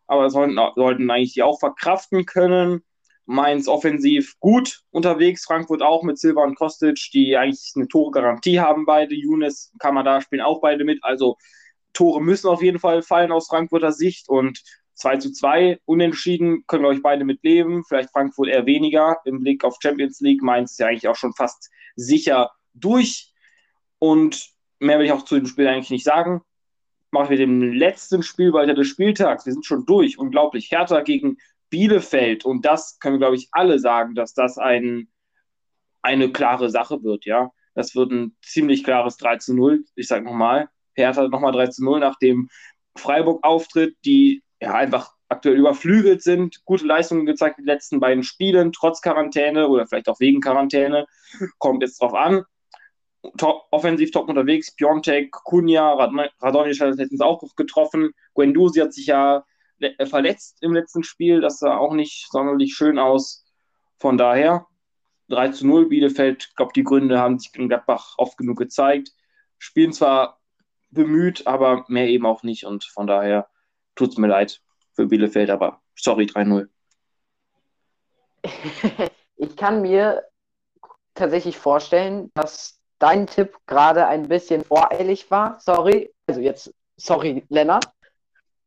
[0.06, 2.82] aber sollten, sollten eigentlich die auch verkraften können.
[3.24, 8.84] Mainz offensiv gut unterwegs, Frankfurt auch mit Silva und Kostic, die eigentlich eine Tore-Garantie haben
[8.84, 9.14] beide.
[9.14, 11.02] Younes, Kamada spielen auch beide mit.
[11.02, 11.38] Also
[11.94, 14.60] Tore müssen auf jeden Fall fallen aus Frankfurter Sicht und
[14.94, 17.84] 2 zu 2 unentschieden können, glaube ich, beide mitleben.
[17.84, 20.42] Vielleicht Frankfurt eher weniger im Blick auf Champions League.
[20.42, 23.32] Mainz ist ja eigentlich auch schon fast sicher durch.
[23.98, 26.42] Und mehr will ich auch zu dem Spiel eigentlich nicht sagen.
[27.10, 29.46] Machen wir dem letzten Spiel weiter des Spieltags.
[29.46, 30.18] Wir sind schon durch.
[30.18, 30.70] Unglaublich.
[30.70, 31.38] Hertha gegen
[31.70, 32.44] Bielefeld.
[32.44, 35.08] Und das können wir, glaube ich, alle sagen, dass das ein,
[36.02, 37.50] eine klare Sache wird, ja.
[37.74, 39.84] Das wird ein ziemlich klares 3 zu 0.
[39.96, 42.48] Ich sage nochmal, Hertha nochmal 3 zu 0 nach dem
[42.96, 48.72] Freiburg-Auftritt, die ja einfach aktuell überflügelt sind, gute Leistungen gezeigt in den letzten beiden Spielen,
[48.72, 51.06] trotz Quarantäne oder vielleicht auch wegen Quarantäne.
[51.58, 52.44] Kommt jetzt drauf an.
[53.38, 54.74] Top, offensiv top unterwegs.
[54.74, 58.10] Piontek, Kunja, Radonic hat letztens auch getroffen.
[58.34, 59.44] Guendouzi hat sich ja
[59.80, 61.40] äh, verletzt im letzten Spiel.
[61.40, 63.44] Das sah auch nicht sonderlich schön aus.
[63.98, 64.66] Von daher
[65.28, 66.48] 3 zu 0 Bielefeld.
[66.50, 69.10] Ich glaube, die Gründe haben sich in Gladbach oft genug gezeigt.
[69.58, 70.40] Spielen zwar
[70.90, 72.64] bemüht, aber mehr eben auch nicht.
[72.64, 73.48] Und von daher
[73.94, 74.60] tut es mir leid
[74.92, 76.68] für Bielefeld, aber sorry, 3-0.
[79.36, 80.24] ich kann mir
[81.14, 85.58] tatsächlich vorstellen, dass dein Tipp gerade ein bisschen voreilig war.
[85.60, 87.86] Sorry, also jetzt, sorry, Lennart.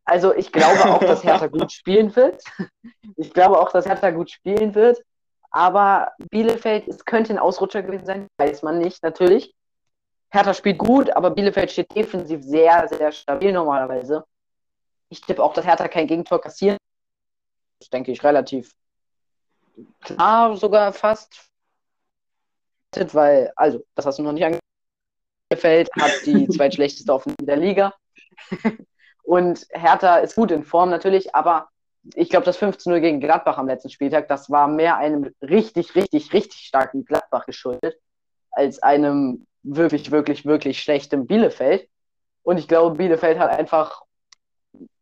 [0.05, 2.41] Also ich glaube auch, dass Hertha gut spielen wird.
[3.17, 5.01] Ich glaube auch, dass Hertha gut spielen wird.
[5.51, 9.53] Aber Bielefeld, es könnte ein Ausrutscher gewesen sein, weiß man nicht, natürlich.
[10.29, 14.25] Hertha spielt gut, aber Bielefeld steht defensiv sehr, sehr stabil normalerweise.
[15.09, 16.77] Ich tippe auch, dass Hertha kein Gegentor kassiert.
[17.79, 18.73] Das denke ich relativ
[20.01, 21.49] klar, sogar fast.
[22.95, 24.59] Weil, also, das hast du noch nicht.
[25.49, 27.93] Bielefeld hat die zweitschlechteste Offensive der Liga.
[29.23, 31.69] Und Hertha ist gut in Form natürlich, aber
[32.15, 36.31] ich glaube, das 15-0 gegen Gladbach am letzten Spieltag, das war mehr einem richtig, richtig,
[36.31, 37.99] richtig starken Gladbach geschuldet,
[38.51, 41.89] als einem wirklich, wirklich, wirklich schlechten Bielefeld.
[42.43, 44.03] Und ich glaube, Bielefeld hat einfach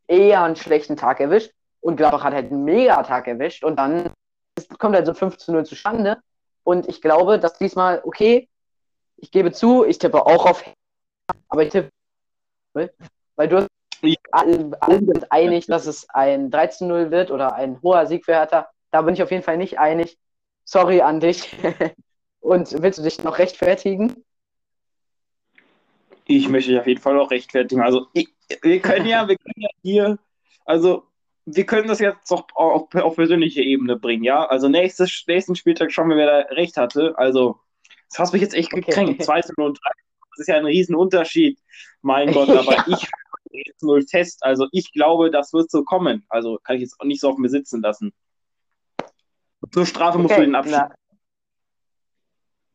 [0.08, 4.12] eher einen schlechten Tag erwischt und Gladbach hat halt einen Mega-Tag erwischt und dann
[4.80, 6.18] kommt halt so 15-0 zustande.
[6.64, 8.50] Und ich glaube, dass diesmal, okay,
[9.18, 10.64] ich gebe zu, ich tippe auch auf,
[11.48, 11.92] aber ich tippe,
[13.36, 13.68] weil du
[14.32, 18.68] alle, alle sind einig, dass es ein 13-0 wird oder ein hoher Sieg für Hertha.
[18.92, 20.18] Da bin ich auf jeden Fall nicht einig.
[20.64, 21.56] Sorry an dich.
[22.40, 24.24] Und willst du dich noch rechtfertigen?
[26.28, 27.82] Ich möchte dich auf jeden Fall auch rechtfertigen.
[27.82, 28.30] Also, ich,
[28.62, 30.20] wir können ja, wir können ja hier,
[30.66, 31.04] also,
[31.46, 34.46] wir können das jetzt auch auf, auf persönliche Ebene bringen, ja?
[34.46, 37.18] Also, nächstes, nächsten Spieltag schauen wir, wer da recht hatte.
[37.18, 37.60] Also,
[38.10, 39.22] das hast mich jetzt echt gekränkt.
[39.22, 39.24] Okay.
[39.24, 39.90] 2 und 3.
[40.32, 41.60] Das ist ja ein Riesenunterschied.
[42.02, 42.86] Mein Gott, aber ja.
[42.88, 43.08] ich
[43.82, 44.44] 0 fest.
[44.44, 46.26] Also ich glaube, das wird so kommen.
[46.30, 48.14] Also kann ich jetzt auch nicht so auf mir sitzen lassen.
[49.72, 50.82] Zur Strafe okay, musst du den Abschied.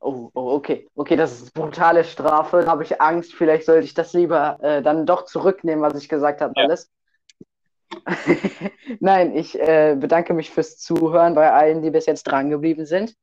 [0.01, 0.89] Oh, oh, okay.
[0.95, 2.63] Okay, das ist brutale Strafe.
[2.63, 3.35] Da habe ich Angst.
[3.35, 6.65] Vielleicht sollte ich das lieber äh, dann doch zurücknehmen, was ich gesagt habe, ja.
[6.65, 6.91] alles.
[9.01, 13.15] Nein, ich äh, bedanke mich fürs Zuhören bei allen, die bis jetzt dran geblieben sind.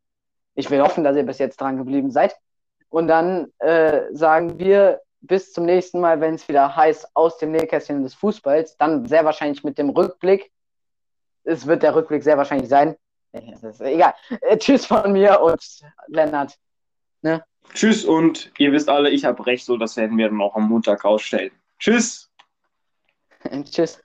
[0.53, 2.35] Ich will hoffen, dass ihr bis jetzt dran geblieben seid.
[2.89, 7.51] Und dann äh, sagen wir bis zum nächsten Mal, wenn es wieder heißt, aus dem
[7.51, 8.77] Nähkästchen des Fußballs.
[8.77, 10.51] Dann sehr wahrscheinlich mit dem Rückblick.
[11.43, 12.95] Es wird der Rückblick sehr wahrscheinlich sein.
[13.31, 14.13] egal.
[14.41, 15.63] Äh, tschüss von mir und
[16.07, 16.57] Lennart.
[17.21, 17.43] Ne?
[17.73, 20.69] Tschüss und ihr wisst alle, ich habe recht, so das werden wir dann auch am
[20.69, 21.51] Montag ausstellen.
[21.79, 22.31] Tschüss.
[23.63, 24.01] tschüss.